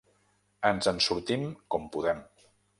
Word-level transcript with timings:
Ens 0.69 0.89
en 0.93 1.03
sortim 1.09 1.45
com 1.77 1.87
podem. 1.97 2.27